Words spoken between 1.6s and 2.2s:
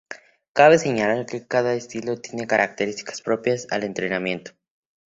estilo